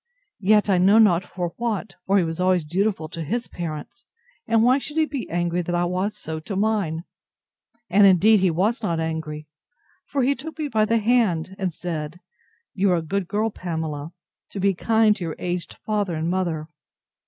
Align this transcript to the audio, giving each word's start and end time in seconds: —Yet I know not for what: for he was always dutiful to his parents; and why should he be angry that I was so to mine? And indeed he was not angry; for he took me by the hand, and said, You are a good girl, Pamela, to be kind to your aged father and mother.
—Yet 0.39 0.67
I 0.67 0.79
know 0.79 0.97
not 0.97 1.23
for 1.23 1.53
what: 1.57 1.93
for 2.07 2.17
he 2.17 2.23
was 2.23 2.39
always 2.39 2.65
dutiful 2.65 3.07
to 3.09 3.21
his 3.23 3.47
parents; 3.47 4.03
and 4.47 4.63
why 4.63 4.79
should 4.79 4.97
he 4.97 5.05
be 5.05 5.29
angry 5.29 5.61
that 5.61 5.75
I 5.75 5.85
was 5.85 6.17
so 6.17 6.39
to 6.39 6.55
mine? 6.55 7.03
And 7.87 8.07
indeed 8.07 8.39
he 8.39 8.49
was 8.49 8.81
not 8.81 8.99
angry; 8.99 9.45
for 10.07 10.23
he 10.23 10.33
took 10.33 10.57
me 10.57 10.69
by 10.69 10.85
the 10.85 10.97
hand, 10.97 11.55
and 11.59 11.71
said, 11.71 12.19
You 12.73 12.91
are 12.93 12.97
a 12.97 13.01
good 13.03 13.27
girl, 13.27 13.51
Pamela, 13.51 14.11
to 14.49 14.59
be 14.59 14.73
kind 14.73 15.15
to 15.17 15.23
your 15.23 15.35
aged 15.37 15.77
father 15.85 16.15
and 16.15 16.27
mother. 16.31 16.67